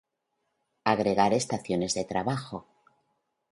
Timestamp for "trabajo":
2.05-2.65